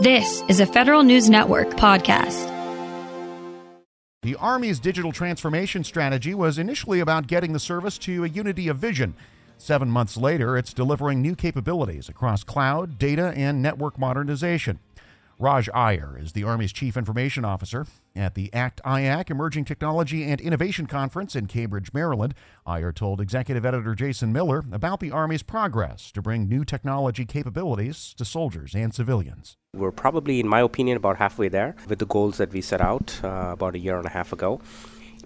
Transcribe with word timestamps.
This 0.00 0.44
is 0.46 0.60
a 0.60 0.66
Federal 0.66 1.02
News 1.02 1.28
Network 1.28 1.70
podcast. 1.70 2.46
The 4.22 4.36
Army's 4.36 4.78
digital 4.78 5.10
transformation 5.10 5.82
strategy 5.82 6.34
was 6.34 6.56
initially 6.56 7.00
about 7.00 7.26
getting 7.26 7.52
the 7.52 7.58
service 7.58 7.98
to 7.98 8.22
a 8.22 8.28
unity 8.28 8.68
of 8.68 8.76
vision. 8.76 9.14
Seven 9.56 9.90
months 9.90 10.16
later, 10.16 10.56
it's 10.56 10.72
delivering 10.72 11.20
new 11.20 11.34
capabilities 11.34 12.08
across 12.08 12.44
cloud, 12.44 12.96
data, 12.96 13.32
and 13.34 13.60
network 13.60 13.98
modernization. 13.98 14.78
Raj 15.40 15.68
Iyer 15.72 16.18
is 16.20 16.32
the 16.32 16.42
Army's 16.42 16.72
Chief 16.72 16.96
Information 16.96 17.44
Officer. 17.44 17.86
At 18.16 18.34
the 18.34 18.52
ACT 18.52 18.82
IAC 18.84 19.30
Emerging 19.30 19.66
Technology 19.66 20.24
and 20.24 20.40
Innovation 20.40 20.86
Conference 20.88 21.36
in 21.36 21.46
Cambridge, 21.46 21.92
Maryland, 21.94 22.34
Iyer 22.66 22.90
told 22.90 23.20
Executive 23.20 23.64
Editor 23.64 23.94
Jason 23.94 24.32
Miller 24.32 24.64
about 24.72 24.98
the 24.98 25.12
Army's 25.12 25.44
progress 25.44 26.10
to 26.10 26.20
bring 26.20 26.48
new 26.48 26.64
technology 26.64 27.24
capabilities 27.24 28.14
to 28.18 28.24
soldiers 28.24 28.74
and 28.74 28.92
civilians. 28.92 29.56
We're 29.74 29.92
probably, 29.92 30.40
in 30.40 30.48
my 30.48 30.60
opinion, 30.60 30.96
about 30.96 31.18
halfway 31.18 31.48
there 31.48 31.76
with 31.88 32.00
the 32.00 32.06
goals 32.06 32.38
that 32.38 32.52
we 32.52 32.60
set 32.60 32.80
out 32.80 33.20
uh, 33.22 33.50
about 33.52 33.76
a 33.76 33.78
year 33.78 33.96
and 33.96 34.06
a 34.06 34.10
half 34.10 34.32
ago. 34.32 34.60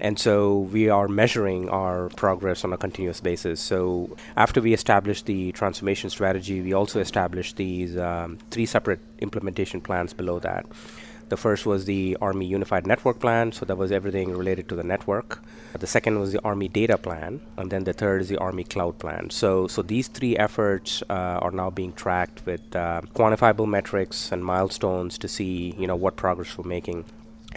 And 0.00 0.18
so 0.18 0.58
we 0.58 0.88
are 0.88 1.06
measuring 1.06 1.68
our 1.68 2.08
progress 2.10 2.64
on 2.64 2.72
a 2.72 2.76
continuous 2.76 3.20
basis. 3.20 3.60
So 3.60 4.16
after 4.36 4.60
we 4.60 4.72
established 4.72 5.26
the 5.26 5.52
transformation 5.52 6.10
strategy, 6.10 6.60
we 6.60 6.72
also 6.72 6.98
established 6.98 7.56
these 7.56 7.96
um, 7.96 8.38
three 8.50 8.66
separate 8.66 9.00
implementation 9.20 9.80
plans 9.80 10.12
below 10.12 10.38
that. 10.40 10.66
The 11.28 11.36
first 11.38 11.64
was 11.64 11.86
the 11.86 12.18
Army 12.20 12.44
Unified 12.44 12.86
Network 12.86 13.18
Plan, 13.18 13.52
so 13.52 13.64
that 13.64 13.76
was 13.76 13.90
everything 13.90 14.36
related 14.36 14.68
to 14.68 14.74
the 14.74 14.82
network. 14.82 15.42
The 15.78 15.86
second 15.86 16.20
was 16.20 16.32
the 16.32 16.42
Army 16.44 16.68
Data 16.68 16.98
Plan, 16.98 17.40
and 17.56 17.70
then 17.70 17.84
the 17.84 17.94
third 17.94 18.20
is 18.20 18.28
the 18.28 18.36
Army 18.36 18.64
Cloud 18.64 18.98
Plan. 18.98 19.30
So, 19.30 19.66
so 19.66 19.80
these 19.80 20.08
three 20.08 20.36
efforts 20.36 21.02
uh, 21.08 21.38
are 21.40 21.50
now 21.50 21.70
being 21.70 21.94
tracked 21.94 22.44
with 22.44 22.76
uh, 22.76 23.00
quantifiable 23.14 23.66
metrics 23.66 24.30
and 24.30 24.44
milestones 24.44 25.16
to 25.16 25.26
see, 25.26 25.74
you 25.78 25.86
know, 25.86 25.96
what 25.96 26.16
progress 26.16 26.58
we're 26.58 26.68
making 26.68 27.06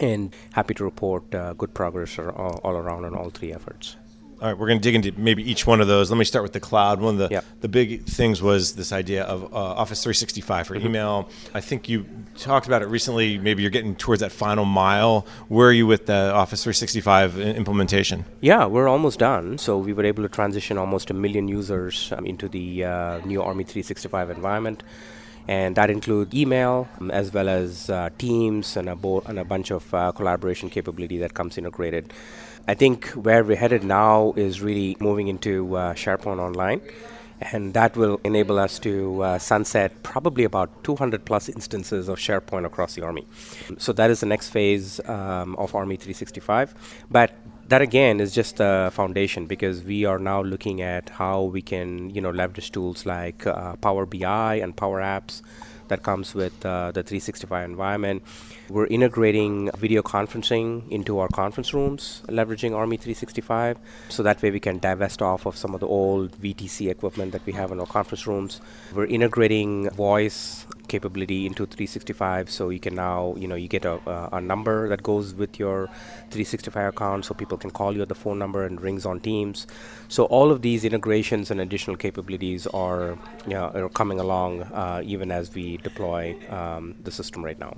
and 0.00 0.34
happy 0.52 0.74
to 0.74 0.84
report 0.84 1.34
uh, 1.34 1.52
good 1.54 1.74
progress 1.74 2.18
all, 2.18 2.60
all, 2.62 2.76
around 2.76 3.04
on 3.04 3.14
all 3.14 3.30
three 3.30 3.52
efforts. 3.52 3.96
All 4.40 4.48
right, 4.48 4.58
we're 4.58 4.66
going 4.66 4.78
to 4.78 4.82
dig 4.82 4.94
into 4.94 5.18
maybe 5.18 5.50
each 5.50 5.66
one 5.66 5.80
of 5.80 5.86
those. 5.86 6.10
Let 6.10 6.18
me 6.18 6.26
start 6.26 6.42
with 6.42 6.52
the 6.52 6.60
cloud. 6.60 7.00
One 7.00 7.18
of 7.18 7.30
the, 7.30 7.42
the 7.62 7.68
big 7.68 8.04
things 8.04 8.42
was 8.42 8.74
this 8.74 8.92
idea 8.92 9.24
of 9.24 9.44
uh, 9.44 9.56
Office 9.56 10.02
365 10.02 10.66
for 10.66 10.74
mm-hmm. 10.74 10.86
email. 10.86 11.30
I 11.54 11.62
think 11.62 11.88
you 11.88 12.04
talked 12.36 12.66
about 12.66 12.82
it 12.82 12.88
recently. 12.88 13.38
Maybe 13.38 13.62
you're 13.62 13.70
getting 13.70 13.96
towards 13.96 14.20
that 14.20 14.32
final 14.32 14.66
mile. 14.66 15.26
Where 15.48 15.68
are 15.68 15.72
you 15.72 15.86
with 15.86 16.04
the 16.04 16.34
Office 16.34 16.62
365 16.62 17.38
implementation? 17.38 18.26
Yeah, 18.42 18.66
we're 18.66 18.88
almost 18.88 19.20
done. 19.20 19.56
So 19.56 19.78
we 19.78 19.94
were 19.94 20.04
able 20.04 20.22
to 20.22 20.28
transition 20.28 20.76
almost 20.76 21.08
a 21.08 21.14
million 21.14 21.48
users 21.48 22.12
um, 22.12 22.26
into 22.26 22.46
the 22.46 22.84
uh, 22.84 23.18
new 23.24 23.42
Army 23.42 23.64
365 23.64 24.28
environment 24.28 24.82
and 25.48 25.76
that 25.76 25.90
includes 25.90 26.34
email 26.34 26.88
um, 27.00 27.10
as 27.10 27.32
well 27.32 27.48
as 27.48 27.88
uh, 27.90 28.10
Teams 28.18 28.76
and 28.76 28.88
a, 28.88 28.96
bo- 28.96 29.22
and 29.26 29.38
a 29.38 29.44
bunch 29.44 29.70
of 29.70 29.92
uh, 29.94 30.12
collaboration 30.12 30.70
capability 30.70 31.18
that 31.18 31.34
comes 31.34 31.56
integrated. 31.58 32.12
I 32.68 32.74
think 32.74 33.10
where 33.10 33.44
we're 33.44 33.56
headed 33.56 33.84
now 33.84 34.32
is 34.36 34.60
really 34.60 34.96
moving 34.98 35.28
into 35.28 35.76
uh, 35.76 35.94
SharePoint 35.94 36.40
Online. 36.40 36.80
And 37.38 37.74
that 37.74 37.96
will 37.96 38.18
enable 38.24 38.58
us 38.58 38.78
to 38.78 39.22
uh, 39.22 39.38
sunset 39.38 40.02
probably 40.02 40.44
about 40.44 40.82
200 40.84 41.26
plus 41.26 41.50
instances 41.50 42.08
of 42.08 42.18
SharePoint 42.18 42.64
across 42.64 42.94
the 42.94 43.02
Army. 43.02 43.26
So 43.76 43.92
that 43.92 44.10
is 44.10 44.20
the 44.20 44.26
next 44.26 44.48
phase 44.48 45.00
um, 45.06 45.54
of 45.56 45.74
Army 45.74 45.96
365. 45.96 47.04
But 47.10 47.32
that 47.68 47.82
again 47.82 48.20
is 48.20 48.32
just 48.32 48.60
a 48.60 48.90
foundation 48.92 49.46
because 49.46 49.82
we 49.82 50.04
are 50.04 50.18
now 50.18 50.40
looking 50.42 50.80
at 50.82 51.08
how 51.08 51.42
we 51.42 51.60
can 51.60 52.10
you 52.10 52.20
know 52.20 52.30
leverage 52.30 52.70
tools 52.70 53.04
like 53.06 53.46
uh, 53.46 53.74
power 53.76 54.06
bi 54.06 54.54
and 54.54 54.76
power 54.76 55.00
apps 55.00 55.42
that 55.88 56.02
comes 56.02 56.34
with 56.34 56.66
uh, 56.66 56.90
the 56.90 57.02
365 57.02 57.64
environment. 57.64 58.22
We're 58.68 58.86
integrating 58.86 59.70
video 59.76 60.02
conferencing 60.02 60.90
into 60.90 61.20
our 61.20 61.28
conference 61.28 61.72
rooms 61.72 62.22
leveraging 62.28 62.74
army 62.74 62.96
365 62.96 63.78
so 64.08 64.22
that 64.24 64.42
way 64.42 64.50
we 64.50 64.60
can 64.60 64.78
divest 64.78 65.22
off 65.22 65.46
of 65.46 65.56
some 65.56 65.74
of 65.74 65.80
the 65.80 65.86
old 65.86 66.32
vtc 66.40 66.90
equipment 66.90 67.30
that 67.32 67.46
we 67.46 67.52
have 67.52 67.70
in 67.70 67.80
our 67.80 67.86
conference 67.86 68.26
rooms. 68.26 68.60
We're 68.92 69.06
integrating 69.06 69.90
voice 69.90 70.66
capability 70.88 71.46
into 71.46 71.66
365 71.66 72.50
so 72.50 72.68
you 72.68 72.80
can 72.80 72.94
now 72.94 73.34
you 73.36 73.48
know 73.48 73.54
you 73.54 73.68
get 73.68 73.84
a, 73.84 74.00
a, 74.32 74.40
number 74.40 74.88
that 74.88 75.02
goes 75.02 75.34
with 75.34 75.58
your 75.58 75.86
365 76.30 76.88
account 76.94 77.24
so 77.24 77.34
people 77.34 77.58
can 77.58 77.70
call 77.70 77.94
you 77.94 78.02
at 78.02 78.08
the 78.08 78.14
phone 78.14 78.38
number 78.38 78.64
and 78.64 78.80
rings 78.80 79.04
on 79.04 79.20
teams 79.20 79.66
so 80.08 80.24
all 80.24 80.50
of 80.50 80.62
these 80.62 80.84
integrations 80.84 81.50
and 81.50 81.60
additional 81.60 81.96
capabilities 81.96 82.66
are 82.68 83.18
you 83.46 83.54
know, 83.54 83.70
are 83.74 83.88
coming 83.88 84.20
along 84.20 84.62
uh, 84.62 85.02
even 85.04 85.30
as 85.30 85.54
we 85.54 85.76
deploy 85.78 86.36
um, 86.50 86.94
the 87.02 87.10
system 87.10 87.44
right 87.44 87.58
now 87.58 87.76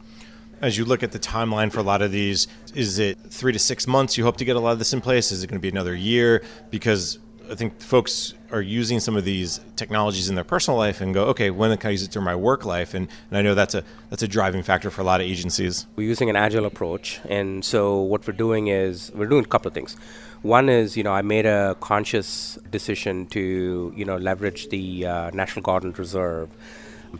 as 0.61 0.77
you 0.77 0.85
look 0.85 1.03
at 1.03 1.13
the 1.13 1.19
timeline 1.19 1.71
for 1.71 1.79
a 1.79 1.85
lot 1.85 2.03
of 2.03 2.11
these, 2.11 2.49
is 2.75 2.99
it 2.99 3.17
three 3.31 3.53
to 3.53 3.59
six 3.61 3.87
months 3.87 4.19
you 4.19 4.25
hope 4.25 4.37
to 4.39 4.45
get 4.45 4.57
a 4.57 4.61
lot 4.61 4.73
of 4.73 4.79
this 4.79 4.93
in 4.93 5.01
place? 5.01 5.31
Is 5.31 5.45
it 5.45 5.47
going 5.47 5.59
to 5.59 5.63
be 5.63 5.69
another 5.69 5.95
year? 5.95 6.43
Because 6.71 7.21
I 7.51 7.55
think 7.55 7.81
folks 7.81 8.35
are 8.51 8.61
using 8.61 9.01
some 9.01 9.17
of 9.17 9.25
these 9.25 9.61
technologies 9.77 10.29
in 10.29 10.35
their 10.35 10.45
personal 10.45 10.79
life 10.79 11.01
and 11.01 11.15
go, 11.15 11.25
okay, 11.27 11.51
when 11.51 11.77
can 11.79 11.89
I 11.89 11.93
use 11.93 12.03
it 12.03 12.11
through 12.11 12.23
my 12.23 12.37
work 12.37 12.65
life? 12.65 12.95
And, 12.95 13.09
and 13.31 13.39
I 13.39 13.43
know 13.43 13.55
that's 13.55 13.75
a 13.75 13.85
that's 14.11 14.23
a 14.23 14.29
driving 14.29 14.63
factor 14.63 14.91
for 14.91 15.01
a 15.01 15.05
lot 15.05 15.21
of 15.21 15.27
agencies. 15.27 15.87
We're 15.97 16.09
using 16.09 16.31
an 16.31 16.37
agile 16.37 16.67
approach, 16.67 17.21
and 17.29 17.65
so 17.65 18.01
what 18.01 18.27
we're 18.27 18.35
doing 18.35 18.69
is 18.69 19.11
we're 19.15 19.27
doing 19.27 19.45
a 19.45 19.49
couple 19.49 19.69
of 19.69 19.75
things. 19.75 19.97
One 20.43 20.69
is, 20.69 20.97
you 20.97 21.03
know, 21.03 21.13
I 21.13 21.23
made 21.23 21.47
a 21.47 21.77
conscious 21.81 22.59
decision 22.71 23.27
to, 23.29 23.93
you 23.97 24.05
know, 24.05 24.17
leverage 24.17 24.69
the 24.69 25.07
uh, 25.07 25.31
National 25.31 25.63
Guard 25.63 25.83
and 25.83 25.99
Reserve 25.99 26.49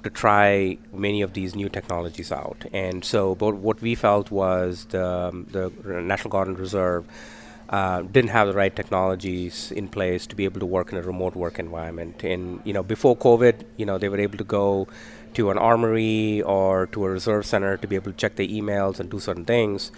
to 0.03 0.11
try 0.11 0.79
many 0.93 1.23
of 1.23 1.33
these 1.33 1.57
new 1.57 1.69
technologies 1.69 2.31
out. 2.31 2.65
And 2.73 3.05
so, 3.05 3.35
but 3.35 3.57
what 3.57 3.81
we 3.81 3.95
felt 3.95 4.31
was 4.31 4.85
the, 4.91 5.45
the 5.51 5.73
National 6.03 6.31
Guard 6.31 6.49
and 6.49 6.59
Reserve 6.59 7.07
uh, 7.69 8.03
didn't 8.03 8.31
have 8.31 8.49
the 8.49 8.55
right 8.55 8.75
technologies 8.75 9.73
in 9.73 9.89
place 9.89 10.27
to 10.27 10.35
be 10.35 10.45
able 10.45 10.61
to 10.61 10.67
work 10.67 10.93
in 10.93 10.99
a 10.99 11.03
remote 11.03 11.35
work 11.35 11.59
environment. 11.59 12.25
And 12.25 12.61
you 12.65 12.73
know, 12.73 12.83
before 12.83 13.17
COVID, 13.17 13.65
you 13.77 13.87
know, 13.87 13.99
they 13.99 14.09
were 14.09 14.21
able 14.21 14.39
to 14.39 14.45
go 14.45 14.89
to 15.35 15.51
an 15.51 15.59
armory 15.59 16.43
or 16.43 16.87
to 16.89 17.05
a 17.05 17.11
reserve 17.11 17.47
center 17.47 17.77
to 17.77 17.87
be 17.87 17.97
able 17.97 18.13
to 18.13 18.17
check 18.17 18.37
their 18.37 18.47
emails 18.47 19.01
and 19.01 19.11
do 19.11 19.21
certain 19.21 19.45
things. 19.45 19.91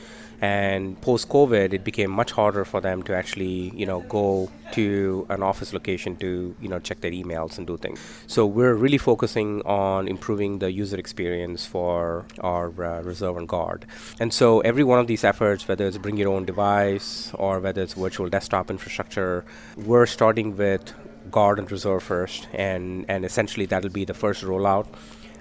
And 0.42 0.98
post 1.02 1.28
COVID, 1.28 1.74
it 1.74 1.84
became 1.84 2.10
much 2.10 2.32
harder 2.32 2.64
for 2.64 2.80
them 2.80 3.02
to 3.02 3.14
actually, 3.14 3.72
you 3.74 3.84
know, 3.84 4.00
go 4.00 4.50
to 4.72 5.26
an 5.28 5.42
office 5.42 5.74
location 5.74 6.16
to, 6.16 6.56
you 6.62 6.68
know, 6.68 6.78
check 6.78 7.02
their 7.02 7.10
emails 7.10 7.58
and 7.58 7.66
do 7.66 7.76
things. 7.76 8.00
So 8.26 8.46
we're 8.46 8.74
really 8.74 8.96
focusing 8.96 9.60
on 9.66 10.08
improving 10.08 10.58
the 10.58 10.72
user 10.72 10.96
experience 10.96 11.66
for 11.66 12.24
our 12.40 12.68
uh, 12.68 13.02
reserve 13.02 13.36
and 13.36 13.46
guard. 13.46 13.84
And 14.18 14.32
so 14.32 14.60
every 14.60 14.82
one 14.82 14.98
of 14.98 15.06
these 15.08 15.24
efforts, 15.24 15.68
whether 15.68 15.86
it's 15.86 15.98
bring 15.98 16.16
your 16.16 16.30
own 16.30 16.46
device 16.46 17.32
or 17.34 17.60
whether 17.60 17.82
it's 17.82 17.92
virtual 17.92 18.30
desktop 18.30 18.70
infrastructure, 18.70 19.44
we're 19.76 20.06
starting 20.06 20.56
with 20.56 20.94
guard 21.30 21.58
and 21.58 21.70
reserve 21.70 22.02
first, 22.02 22.48
and 22.54 23.04
and 23.08 23.24
essentially 23.26 23.66
that'll 23.66 23.90
be 23.90 24.06
the 24.06 24.14
first 24.14 24.42
rollout 24.42 24.86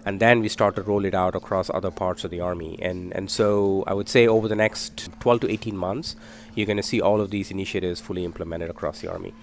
and 0.05 0.19
then 0.19 0.41
we 0.41 0.49
start 0.49 0.75
to 0.75 0.81
roll 0.81 1.05
it 1.05 1.13
out 1.13 1.35
across 1.35 1.69
other 1.69 1.91
parts 1.91 2.23
of 2.23 2.31
the 2.31 2.39
army. 2.39 2.77
And 2.81 3.13
and 3.15 3.29
so 3.29 3.83
I 3.87 3.93
would 3.93 4.09
say 4.09 4.27
over 4.27 4.47
the 4.47 4.55
next 4.55 5.09
12 5.19 5.41
to 5.41 5.51
18 5.51 5.75
months, 5.75 6.15
you're 6.55 6.65
going 6.65 6.77
to 6.77 6.83
see 6.83 7.01
all 7.01 7.21
of 7.21 7.29
these 7.29 7.51
initiatives 7.51 7.99
fully 7.99 8.25
implemented 8.25 8.69
across 8.69 9.01
the 9.01 9.11
army. 9.11 9.33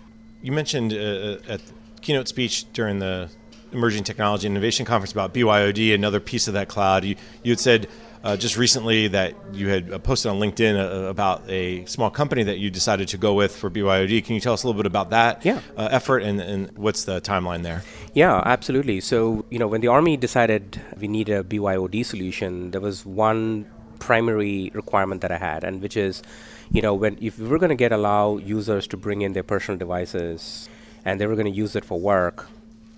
You 0.42 0.52
mentioned 0.52 0.92
uh, 0.92 0.96
uh 0.96 1.38
at 1.54 1.60
keynote 2.00 2.28
speech 2.28 2.70
during 2.72 2.98
the 2.98 3.28
Emerging 3.72 4.04
Technology 4.04 4.46
Innovation 4.46 4.86
Conference 4.86 5.12
about 5.12 5.34
BYOD, 5.34 5.94
another 5.94 6.20
piece 6.20 6.46
of 6.48 6.54
that 6.54 6.68
cloud. 6.68 7.04
You 7.04 7.16
you 7.42 7.52
had 7.52 7.60
said 7.60 7.88
uh, 8.24 8.36
just 8.36 8.56
recently 8.56 9.08
that 9.08 9.34
you 9.52 9.68
had 9.68 9.92
uh, 9.92 9.98
posted 9.98 10.30
on 10.30 10.38
LinkedIn 10.38 10.76
uh, 10.78 11.08
about 11.08 11.48
a 11.48 11.84
small 11.86 12.10
company 12.10 12.42
that 12.42 12.58
you 12.58 12.70
decided 12.70 13.08
to 13.08 13.18
go 13.18 13.34
with 13.34 13.54
for 13.54 13.70
BYOD. 13.70 14.24
Can 14.24 14.34
you 14.34 14.40
tell 14.40 14.52
us 14.52 14.62
a 14.62 14.66
little 14.66 14.78
bit 14.78 14.86
about 14.86 15.10
that 15.10 15.44
yeah. 15.44 15.60
uh, 15.76 15.88
effort 15.90 16.22
and, 16.22 16.40
and 16.40 16.76
what's 16.76 17.04
the 17.04 17.20
timeline 17.20 17.62
there? 17.62 17.82
Yeah, 18.14 18.42
absolutely. 18.44 19.00
So, 19.00 19.44
you 19.50 19.58
know, 19.58 19.66
when 19.66 19.80
the 19.80 19.88
Army 19.88 20.16
decided 20.16 20.80
we 20.98 21.08
need 21.08 21.28
a 21.28 21.44
BYOD 21.44 22.04
solution, 22.04 22.70
there 22.70 22.80
was 22.80 23.04
one 23.04 23.66
primary 23.98 24.70
requirement 24.74 25.20
that 25.22 25.32
I 25.32 25.38
had, 25.38 25.64
and 25.64 25.82
which 25.82 25.96
is, 25.96 26.22
you 26.70 26.82
know, 26.82 26.94
when 26.94 27.18
if 27.20 27.38
we 27.38 27.48
were 27.48 27.58
going 27.58 27.70
to 27.70 27.76
get 27.76 27.92
allow 27.92 28.36
users 28.38 28.86
to 28.88 28.96
bring 28.96 29.22
in 29.22 29.32
their 29.32 29.42
personal 29.42 29.78
devices 29.78 30.68
and 31.04 31.20
they 31.20 31.26
were 31.26 31.34
going 31.34 31.46
to 31.46 31.58
use 31.64 31.76
it 31.76 31.84
for 31.84 31.98
work, 31.98 32.48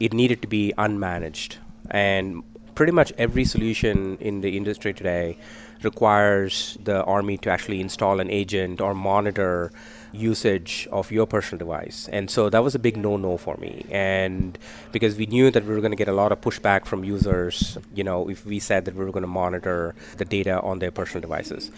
it 0.01 0.13
needed 0.13 0.43
to 0.43 0.49
be 0.49 0.73
unmanaged. 0.79 1.57
And 1.91 2.43
pretty 2.79 2.93
much 2.93 3.13
every 3.19 3.45
solution 3.45 4.17
in 4.21 4.41
the 4.41 4.57
industry 4.57 4.95
today 4.95 5.37
requires 5.83 6.77
the 6.83 7.05
army 7.05 7.37
to 7.39 7.51
actually 7.51 7.81
install 7.81 8.21
an 8.21 8.31
agent 8.31 8.81
or 8.81 8.95
monitor 8.95 9.71
usage 10.13 10.89
of 10.91 11.11
your 11.11 11.27
personal 11.27 11.59
device. 11.59 12.09
And 12.13 12.31
so 12.31 12.49
that 12.51 12.63
was 12.65 12.75
a 12.75 12.79
big 12.79 12.97
no 12.97 13.17
no 13.17 13.37
for 13.37 13.57
me. 13.59 13.85
And 13.91 14.59
because 14.93 15.17
we 15.17 15.27
knew 15.27 15.51
that 15.51 15.65
we 15.65 15.75
were 15.75 15.81
going 15.81 15.93
to 15.93 15.97
get 15.97 16.09
a 16.09 16.13
lot 16.13 16.33
of 16.33 16.41
pushback 16.41 16.87
from 16.87 17.05
users, 17.05 17.79
you 17.95 18.05
know, 18.05 18.29
if 18.29 18.47
we 18.47 18.59
said 18.59 18.85
that 18.87 18.95
we 18.95 19.05
were 19.05 19.13
going 19.13 19.23
to 19.23 19.29
monitor 19.29 19.95
the 20.17 20.25
data 20.25 20.61
on 20.63 20.79
their 20.79 20.91
personal 20.91 21.21
devices. 21.21 21.71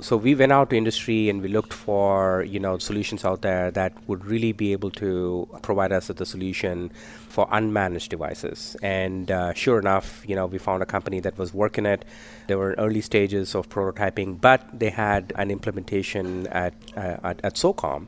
So 0.00 0.16
we 0.16 0.36
went 0.36 0.52
out 0.52 0.70
to 0.70 0.76
industry 0.76 1.28
and 1.28 1.42
we 1.42 1.48
looked 1.48 1.72
for, 1.72 2.44
you 2.44 2.60
know, 2.60 2.78
solutions 2.78 3.24
out 3.24 3.42
there 3.42 3.72
that 3.72 3.92
would 4.06 4.24
really 4.24 4.52
be 4.52 4.70
able 4.70 4.92
to 4.92 5.48
provide 5.62 5.90
us 5.90 6.06
with 6.06 6.20
a 6.20 6.26
solution 6.26 6.92
for 7.28 7.48
unmanaged 7.48 8.08
devices. 8.08 8.76
And 8.80 9.28
uh, 9.28 9.54
sure 9.54 9.80
enough, 9.80 10.22
you 10.24 10.36
know, 10.36 10.46
we 10.46 10.58
found 10.58 10.84
a 10.84 10.86
company 10.86 11.18
that 11.20 11.36
was 11.36 11.52
working 11.52 11.84
it. 11.84 12.04
They 12.46 12.54
were 12.54 12.74
in 12.74 12.78
early 12.78 13.00
stages 13.00 13.47
of 13.54 13.68
prototyping, 13.68 14.40
but 14.40 14.78
they 14.78 14.90
had 14.90 15.32
an 15.36 15.50
implementation 15.50 16.46
at, 16.48 16.74
uh, 16.96 17.16
at, 17.22 17.40
at 17.44 17.54
SOCOM 17.54 18.06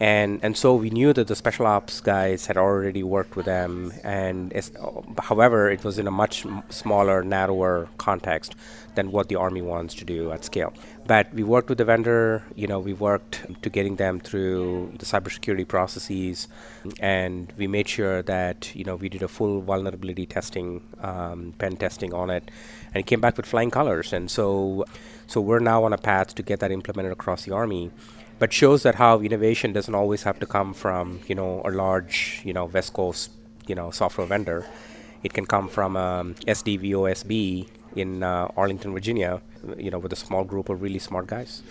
and 0.00 0.40
and 0.42 0.56
so 0.56 0.74
we 0.74 0.88
knew 0.88 1.12
that 1.12 1.28
the 1.28 1.36
special 1.36 1.66
ops 1.66 2.00
guys 2.00 2.46
had 2.46 2.56
already 2.56 3.02
worked 3.02 3.36
with 3.36 3.44
them. 3.44 3.92
And 4.02 4.50
however 5.18 5.70
it 5.70 5.84
was 5.84 5.98
in 5.98 6.06
a 6.06 6.10
much 6.10 6.46
smaller 6.70 7.22
narrower 7.22 7.88
context 7.98 8.54
than 8.94 9.12
what 9.12 9.28
the 9.28 9.36
army 9.36 9.60
wants 9.60 9.94
to 9.96 10.06
do 10.06 10.32
at 10.32 10.42
scale. 10.42 10.72
But 11.06 11.32
we 11.34 11.42
worked 11.42 11.68
with 11.68 11.76
the 11.76 11.84
vendor 11.84 12.42
you 12.56 12.66
know 12.66 12.80
we 12.80 12.94
worked 12.94 13.44
to 13.60 13.68
getting 13.68 13.96
them 13.96 14.20
through 14.20 14.94
the 14.98 15.04
cybersecurity 15.04 15.68
processes. 15.68 16.48
And 16.98 17.52
we 17.58 17.66
made 17.66 17.86
sure 17.86 18.22
that 18.22 18.74
you 18.74 18.84
know 18.84 18.96
we 18.96 19.10
did 19.10 19.22
a 19.22 19.28
full 19.28 19.60
vulnerability 19.60 20.24
testing 20.24 20.80
um, 21.02 21.52
pen 21.58 21.76
testing 21.76 22.14
on 22.14 22.30
it. 22.30 22.50
And 22.94 23.02
it 23.02 23.06
came 23.06 23.20
back 23.20 23.36
with 23.36 23.44
flying 23.44 23.70
colors. 23.70 24.14
And 24.14 24.30
so 24.30 24.86
so 25.26 25.42
we're 25.42 25.58
now 25.58 25.84
on 25.84 25.92
a 25.92 25.98
path 25.98 26.34
to 26.36 26.42
get 26.42 26.60
that 26.60 26.72
implemented 26.72 27.12
across 27.12 27.44
the 27.44 27.52
army 27.52 27.90
but 28.40 28.52
shows 28.52 28.82
that 28.82 28.96
how 28.96 29.20
innovation 29.20 29.72
doesn't 29.72 29.94
always 29.94 30.24
have 30.24 30.40
to 30.40 30.46
come 30.46 30.74
from 30.74 31.20
you 31.28 31.36
know 31.36 31.62
a 31.64 31.70
large 31.70 32.42
you 32.44 32.52
know 32.52 32.64
West 32.64 32.92
Coast 32.94 33.30
you 33.68 33.76
know 33.76 33.92
software 33.92 34.26
vendor. 34.26 34.66
It 35.22 35.32
can 35.34 35.46
come 35.46 35.68
from 35.68 35.96
um, 35.96 36.34
SDVOSB 36.46 37.68
in 37.94 38.22
uh, 38.22 38.48
Arlington, 38.56 38.94
Virginia, 38.94 39.42
you 39.76 39.90
know, 39.90 39.98
with 39.98 40.14
a 40.14 40.16
small 40.16 40.44
group 40.44 40.70
of 40.70 40.80
really 40.80 40.98
smart 40.98 41.26
guys. 41.26 41.62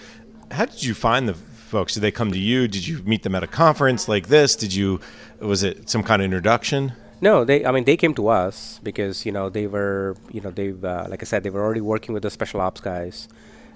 How 0.52 0.66
did 0.66 0.84
you 0.84 0.94
find 0.94 1.28
the 1.28 1.34
folks? 1.34 1.96
Did 1.96 2.02
they 2.02 2.12
come 2.12 2.32
to 2.32 2.38
you? 2.38 2.68
Did 2.68 2.86
you 2.88 3.02
meet 3.04 3.24
them 3.24 3.34
at 3.34 3.42
a 3.42 3.48
conference 3.48 4.08
like 4.08 4.28
this? 4.28 4.56
Did 4.56 4.74
you? 4.76 5.02
Was 5.40 5.64
it 5.64 5.90
some 5.90 6.04
kind 6.04 6.22
of 6.22 6.26
introduction? 6.26 6.94
No, 7.22 7.44
they. 7.44 7.66
I 7.66 7.72
mean, 7.72 7.86
they 7.86 7.98
came 7.98 8.14
to 8.16 8.28
us 8.28 8.80
because 8.84 9.26
you 9.26 9.32
know 9.32 9.50
they 9.50 9.66
were, 9.66 10.16
you 10.32 10.42
know, 10.42 10.52
they, 10.52 10.70
uh, 10.70 11.10
like 11.10 11.24
I 11.24 11.26
said, 11.26 11.42
they 11.42 11.50
were 11.50 11.64
already 11.64 11.82
working 11.82 12.14
with 12.14 12.24
the 12.24 12.30
special 12.30 12.62
ops 12.62 12.82
guys, 12.82 13.28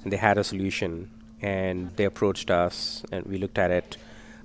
and 0.03 0.13
they 0.13 0.17
had 0.17 0.37
a 0.37 0.43
solution 0.43 1.09
and 1.43 1.95
they 1.97 2.05
approached 2.05 2.49
us 2.49 3.03
and 3.11 3.25
we 3.25 3.37
looked 3.37 3.59
at 3.59 3.69
it. 3.69 3.97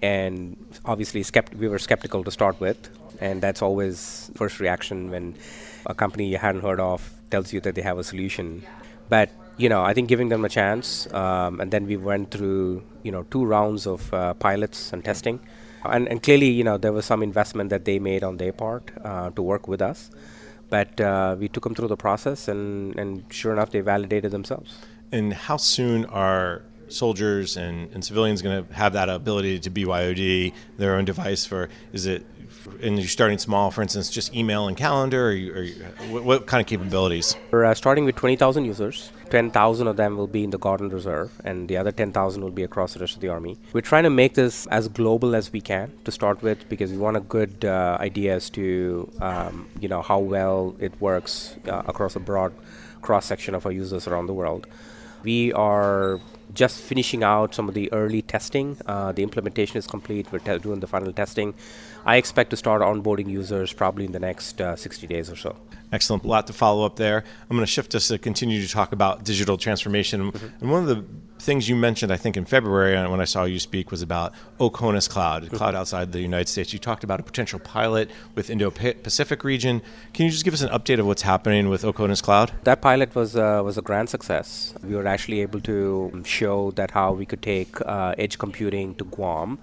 And 0.03 0.57
obviously 0.85 1.23
skept- 1.23 1.55
we 1.55 1.69
were 1.69 1.79
skeptical 1.79 2.23
to 2.25 2.31
start 2.31 2.61
with 2.61 2.91
and 3.21 3.43
that's 3.43 3.63
always 3.63 4.31
first 4.35 4.61
reaction 4.61 5.11
when 5.11 5.35
a 5.87 5.95
company 5.95 6.27
you 6.29 6.39
hadn't 6.39 6.61
heard 6.61 6.81
of 6.81 7.15
tells 7.31 7.53
you 7.53 7.61
that 7.61 7.75
they 7.75 7.83
have 7.83 7.99
a 7.99 8.05
solution. 8.05 8.65
But 9.09 9.31
you 9.59 9.69
know 9.69 9.83
i 9.83 9.93
think 9.93 10.09
giving 10.09 10.29
them 10.29 10.45
a 10.45 10.49
chance 10.49 11.13
um, 11.13 11.61
and 11.61 11.73
then 11.73 11.85
we 11.87 11.97
went 11.97 12.31
through 12.31 12.83
you 13.03 13.11
know 13.11 13.25
two 13.25 13.45
rounds 13.45 13.87
of 13.87 14.15
uh, 14.15 14.35
pilots 14.35 14.93
and 14.93 15.05
testing. 15.05 15.41
And, 15.85 16.09
and, 16.09 16.23
clearly 16.23 16.51
you 16.51 16.65
know 16.65 16.77
there 16.77 16.93
was 16.93 17.05
some 17.07 17.23
investment 17.23 17.71
that 17.71 17.85
they 17.85 17.99
made 17.99 18.25
on 18.25 18.37
their 18.37 18.53
part 18.53 18.91
uh, 19.05 19.31
to 19.31 19.43
work 19.43 19.69
with 19.69 19.81
us. 19.81 20.11
But 20.71 21.01
uh, 21.01 21.37
we 21.39 21.49
took 21.49 21.65
them 21.65 21.75
through 21.75 21.89
the 21.89 21.97
process 21.97 22.49
and, 22.49 22.95
and 22.99 23.25
sure 23.31 23.53
enough 23.53 23.71
they 23.71 23.81
validated 23.81 24.33
themselves. 24.33 24.77
And 25.13 25.33
how 25.33 25.57
soon 25.57 26.05
are 26.07 26.63
soldiers 26.93 27.57
and, 27.57 27.93
and 27.93 28.05
civilians 28.05 28.43
going 28.43 28.67
to 28.67 28.75
have 28.75 28.93
that 28.95 29.09
ability 29.09 29.61
to 29.61 29.71
BYOD 29.71 30.53
their 30.77 30.95
own 30.95 31.05
device 31.05 31.45
for? 31.45 31.69
Is 31.93 32.07
it 32.07 32.25
and 32.83 32.99
you're 32.99 33.09
starting 33.09 33.39
small, 33.39 33.71
for 33.71 33.83
instance, 33.83 34.11
just 34.11 34.35
email 34.35 34.69
and 34.69 34.77
calendar, 34.77 35.29
or, 35.29 35.33
you, 35.33 35.55
or 35.55 35.63
you, 35.63 35.75
what, 36.11 36.25
what, 36.25 36.47
kind 36.47 36.61
of 36.61 36.67
capabilities? 36.67 37.37
We're 37.51 37.65
uh, 37.65 37.75
starting 37.75 38.05
with 38.05 38.17
20,000 38.17 38.65
users. 38.65 39.11
10,000 39.31 39.87
of 39.87 39.97
them 39.97 40.17
will 40.17 40.27
be 40.27 40.45
in 40.45 40.51
the 40.51 40.59
Guard 40.59 40.81
and 40.81 40.93
Reserve, 40.93 41.31
and 41.45 41.69
the 41.69 41.77
other 41.77 41.93
10,000 41.93 42.43
will 42.43 42.51
be 42.51 42.63
across 42.63 42.95
the 42.95 43.01
rest 43.01 43.15
of 43.15 43.21
the 43.21 43.29
Army. 43.29 43.59
We're 43.73 43.81
trying 43.81 44.05
to 44.05 44.11
make 44.11 44.35
this 44.35 44.67
as 44.69 44.89
global 44.89 45.35
as 45.35 45.53
we 45.53 45.61
can 45.61 45.93
to 46.05 46.13
start 46.13 46.43
with, 46.43 46.69
because 46.69 46.91
we 46.91 46.99
want 46.99 47.17
a 47.17 47.21
good 47.21 47.65
uh, 47.65 47.99
idea 48.01 48.35
as 48.37 48.51
to 48.51 49.11
um, 49.21 49.69
you 49.81 49.89
know 49.89 50.03
how 50.03 50.19
well 50.19 50.75
it 50.79 50.99
works 51.01 51.57
uh, 51.67 51.83
across 51.87 52.17
a 52.17 52.21
broad 52.21 52.53
cross 53.03 53.27
section 53.27 53.55
of 53.55 53.67
our 53.67 53.73
users 53.73 54.07
around 54.07 54.27
the 54.27 54.35
world. 54.35 54.67
We 55.23 55.53
are 55.53 56.21
just 56.55 56.81
finishing 56.81 57.23
out 57.23 57.55
some 57.55 57.69
of 57.69 57.75
the 57.75 57.93
early 57.93 58.23
testing. 58.23 58.77
Uh, 58.87 59.13
the 59.13 59.23
implementation 59.23 59.77
is 59.77 59.87
complete. 59.87 60.31
We're 60.33 60.39
te- 60.39 60.59
doing 60.59 60.81
the 60.81 60.87
final 60.87 61.13
testing. 61.13 61.55
I 62.07 62.17
expect 62.17 62.51
to 62.51 62.57
start 62.57 62.83
onboarding 62.83 63.29
users 63.29 63.73
probably 63.73 64.05
in 64.05 64.13
the 64.13 64.19
next 64.21 64.61
uh, 64.61 64.77
60 64.77 65.07
days 65.07 65.31
or 65.31 65.37
so. 65.37 65.57
Excellent. 65.93 66.25
A 66.25 66.27
lot 66.27 66.47
to 66.47 66.53
follow 66.53 66.85
up 66.85 66.97
there. 66.97 67.25
I'm 67.49 67.57
going 67.57 67.67
to 67.67 67.71
shift 67.71 67.95
us 67.95 68.09
to 68.09 68.19
continue 68.19 68.61
to 68.63 68.69
talk 68.69 68.93
about 68.93 69.25
digital 69.25 69.57
transformation. 69.57 70.33
Mm-hmm. 70.33 70.47
And 70.61 70.71
one 70.71 70.83
of 70.83 70.89
the 70.89 71.05
things 71.41 71.69
you 71.69 71.77
mentioned, 71.77 72.13
I 72.13 72.17
think, 72.17 72.37
in 72.37 72.45
February 72.45 72.97
uh, 72.97 73.09
when 73.11 73.21
I 73.21 73.25
saw 73.25 73.45
you 73.45 73.59
speak 73.59 73.91
was 73.91 74.03
about 74.03 74.35
Oconus 74.61 75.09
Cloud, 75.09 75.45
mm-hmm. 75.45 75.57
cloud 75.57 75.75
outside 75.75 76.13
the 76.13 76.21
United 76.21 76.49
States. 76.49 76.73
You 76.73 76.79
talked 76.79 77.05
about 77.05 77.21
a 77.21 77.23
potential 77.23 77.59
pilot 77.59 78.11
with 78.35 78.51
Indo-Pacific 78.51 79.45
region. 79.45 79.83
Can 80.13 80.27
you 80.27 80.31
just 80.31 80.45
give 80.45 80.55
us 80.55 80.63
an 80.63 80.71
update 80.71 80.99
of 80.99 81.07
what's 81.07 81.23
happening 81.23 81.69
with 81.69 81.83
Oconus 81.83 82.23
Cloud? 82.23 82.53
That 82.65 82.83
pilot 82.83 83.15
was 83.15 83.37
uh, 83.37 83.63
was 83.65 83.79
a 83.79 83.83
grand 83.83 84.09
success. 84.11 84.75
We 84.83 84.95
were 84.95 85.07
actually 85.07 85.41
able 85.41 85.61
to 85.61 86.23
show 86.25 86.73
that 86.73 86.91
how 86.91 87.13
we 87.13 87.25
could 87.25 87.43
take 87.43 87.81
uh, 87.87 88.15
edge 88.19 88.39
computing 88.39 88.95
to 88.97 89.05
Guam 89.05 89.59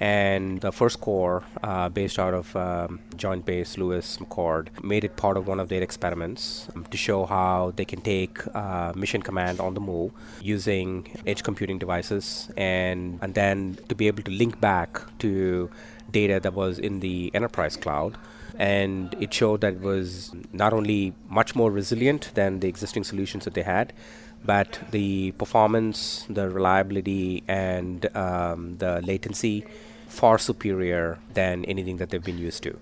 and 0.00 0.60
the 0.60 0.72
first 0.72 1.00
corps, 1.00 1.42
uh, 1.62 1.88
based 1.88 2.18
out 2.18 2.34
of 2.34 2.54
um, 2.56 3.00
Joint 3.16 3.44
Base 3.44 3.78
Lewis 3.78 4.18
McChord, 4.18 4.68
made 4.82 5.04
it 5.04 5.16
part 5.16 5.36
of 5.36 5.46
one 5.46 5.60
of 5.60 5.68
their 5.68 5.82
experiments 5.82 6.68
um, 6.74 6.84
to 6.86 6.96
show 6.96 7.24
how 7.24 7.72
they 7.76 7.84
can 7.84 8.00
take 8.00 8.38
uh, 8.54 8.92
mission 8.96 9.22
command 9.22 9.60
on 9.60 9.74
the 9.74 9.80
move 9.80 10.12
using 10.40 11.06
edge 11.26 11.42
computing 11.42 11.78
devices, 11.78 12.50
and 12.56 13.18
and 13.22 13.34
then 13.34 13.78
to 13.88 13.94
be 13.94 14.06
able 14.06 14.22
to 14.22 14.30
link 14.30 14.60
back 14.60 15.00
to 15.18 15.70
data 16.10 16.40
that 16.40 16.54
was 16.54 16.78
in 16.78 17.00
the 17.00 17.30
enterprise 17.34 17.76
cloud. 17.76 18.16
And 18.58 19.16
it 19.18 19.32
showed 19.32 19.62
that 19.62 19.74
it 19.74 19.80
was 19.80 20.34
not 20.52 20.74
only 20.74 21.14
much 21.28 21.54
more 21.54 21.70
resilient 21.70 22.32
than 22.34 22.60
the 22.60 22.68
existing 22.68 23.04
solutions 23.04 23.44
that 23.46 23.54
they 23.54 23.62
had, 23.62 23.94
but 24.44 24.80
the 24.90 25.32
performance, 25.32 26.26
the 26.28 26.48
reliability, 26.48 27.42
and 27.46 28.14
um, 28.16 28.76
the 28.78 29.00
latency 29.02 29.64
far 30.08 30.38
superior 30.38 31.18
than 31.34 31.64
anything 31.64 31.96
that 31.96 32.10
they've 32.10 32.24
been 32.24 32.38
used 32.38 32.62
to. 32.64 32.78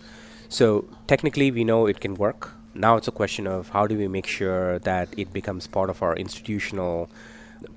So 0.49 0.85
technically, 1.07 1.51
we 1.51 1.65
know 1.65 1.87
it 1.87 2.01
can 2.01 2.15
work. 2.15 2.53
Now 2.75 2.97
it's 2.97 3.09
a 3.09 3.13
question 3.13 3.47
of 3.47 3.71
how 3.71 3.87
do 3.87 3.97
we 3.97 4.09
make 4.09 4.27
sure 4.27 4.79
that 4.81 5.09
it 5.17 5.33
becomes 5.33 5.67
part 5.67 5.91
of 5.91 6.03
our 6.03 6.17
institutional 6.17 7.09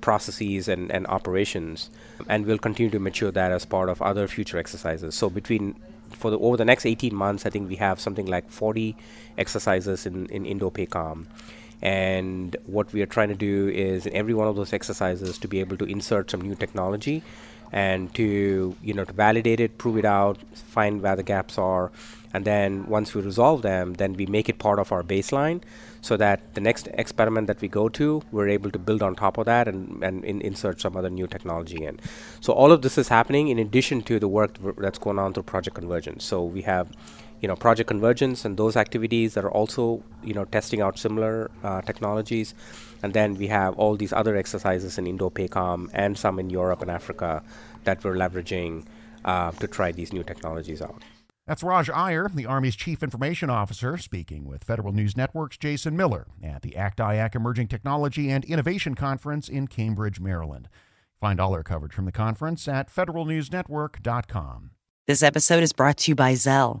processes 0.00 0.68
and, 0.68 0.90
and 0.90 1.06
operations, 1.06 1.90
and 2.28 2.46
we'll 2.46 2.58
continue 2.58 2.90
to 2.90 2.98
mature 2.98 3.30
that 3.30 3.52
as 3.52 3.64
part 3.64 3.88
of 3.88 4.00
other 4.00 4.26
future 4.26 4.58
exercises. 4.58 5.14
So 5.14 5.28
between 5.28 5.76
for 6.10 6.30
the 6.30 6.38
over 6.38 6.56
the 6.56 6.64
next 6.64 6.86
18 6.86 7.14
months, 7.14 7.44
I 7.44 7.50
think 7.50 7.68
we 7.68 7.76
have 7.76 8.00
something 8.00 8.26
like 8.26 8.50
40 8.50 8.96
exercises 9.36 10.06
in 10.06 10.26
in 10.26 10.46
Indo-PACOM. 10.46 11.26
And 11.84 12.56
what 12.64 12.92
we 12.94 13.02
are 13.02 13.06
trying 13.06 13.28
to 13.28 13.34
do 13.34 13.68
is 13.68 14.06
in 14.06 14.14
every 14.14 14.32
one 14.32 14.48
of 14.48 14.56
those 14.56 14.72
exercises 14.72 15.36
to 15.38 15.46
be 15.46 15.60
able 15.60 15.76
to 15.76 15.84
insert 15.84 16.30
some 16.30 16.40
new 16.40 16.54
technology 16.54 17.22
and 17.72 18.14
to 18.14 18.74
you 18.82 18.94
know 18.94 19.04
to 19.04 19.12
validate 19.12 19.60
it, 19.60 19.76
prove 19.76 19.98
it 19.98 20.04
out, 20.04 20.38
find 20.54 21.02
where 21.02 21.14
the 21.14 21.22
gaps 21.22 21.58
are, 21.58 21.92
and 22.32 22.46
then 22.46 22.86
once 22.86 23.14
we 23.14 23.20
resolve 23.20 23.62
them, 23.62 23.94
then 23.94 24.14
we 24.14 24.24
make 24.26 24.48
it 24.48 24.58
part 24.58 24.78
of 24.78 24.92
our 24.92 25.02
baseline, 25.02 25.60
so 26.00 26.16
that 26.16 26.54
the 26.54 26.60
next 26.60 26.88
experiment 26.94 27.48
that 27.48 27.60
we 27.60 27.68
go 27.68 27.88
to, 27.88 28.22
we're 28.32 28.48
able 28.48 28.70
to 28.70 28.78
build 28.78 29.02
on 29.02 29.14
top 29.14 29.36
of 29.36 29.44
that 29.44 29.68
and 29.68 30.02
and 30.02 30.24
in, 30.24 30.40
insert 30.40 30.80
some 30.80 30.96
other 30.96 31.10
new 31.10 31.26
technology 31.26 31.84
in. 31.84 32.00
So 32.40 32.54
all 32.54 32.72
of 32.72 32.80
this 32.80 32.96
is 32.96 33.08
happening 33.08 33.48
in 33.48 33.58
addition 33.58 34.02
to 34.02 34.18
the 34.18 34.28
work 34.28 34.56
that's 34.78 34.98
going 34.98 35.18
on 35.18 35.34
through 35.34 35.42
Project 35.42 35.76
Convergence. 35.76 36.24
So 36.24 36.42
we 36.42 36.62
have 36.62 36.88
you 37.44 37.48
know 37.48 37.56
project 37.56 37.88
convergence 37.88 38.46
and 38.46 38.56
those 38.56 38.74
activities 38.74 39.34
that 39.34 39.44
are 39.44 39.50
also 39.50 40.02
you 40.22 40.32
know 40.32 40.46
testing 40.46 40.80
out 40.80 40.98
similar 40.98 41.50
uh, 41.62 41.82
technologies 41.82 42.54
and 43.02 43.12
then 43.12 43.34
we 43.34 43.48
have 43.48 43.74
all 43.78 43.96
these 43.96 44.14
other 44.14 44.34
exercises 44.34 44.96
in 44.96 45.06
Indo-PACOM 45.06 45.90
and 45.92 46.16
some 46.16 46.38
in 46.38 46.48
Europe 46.48 46.80
and 46.80 46.90
Africa 46.90 47.42
that 47.84 48.02
we're 48.02 48.14
leveraging 48.14 48.86
uh, 49.26 49.50
to 49.50 49.66
try 49.66 49.92
these 49.92 50.10
new 50.10 50.22
technologies 50.22 50.80
out. 50.80 51.02
That's 51.46 51.62
Raj 51.62 51.90
Iyer, 51.90 52.30
the 52.32 52.46
Army's 52.46 52.76
Chief 52.76 53.02
Information 53.02 53.50
Officer, 53.50 53.98
speaking 53.98 54.46
with 54.46 54.64
Federal 54.64 54.94
News 54.94 55.14
Network's 55.14 55.58
Jason 55.58 55.94
Miller 55.98 56.28
at 56.42 56.62
the 56.62 56.74
ACT-IAC 56.76 57.34
Emerging 57.34 57.68
Technology 57.68 58.30
and 58.30 58.42
Innovation 58.46 58.94
Conference 58.94 59.50
in 59.50 59.66
Cambridge, 59.66 60.18
Maryland. 60.18 60.70
Find 61.20 61.38
all 61.38 61.52
our 61.52 61.62
coverage 61.62 61.92
from 61.92 62.06
the 62.06 62.12
conference 62.12 62.66
at 62.66 62.88
federalnewsnetwork.com. 62.88 64.70
This 65.06 65.22
episode 65.22 65.62
is 65.62 65.74
brought 65.74 65.98
to 65.98 66.12
you 66.12 66.14
by 66.14 66.32
Zelle. 66.32 66.80